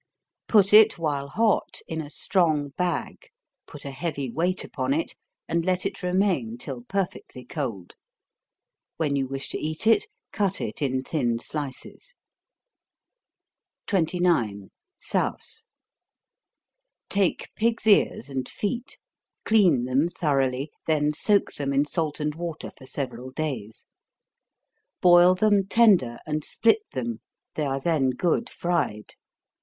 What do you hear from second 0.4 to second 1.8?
Put it while hot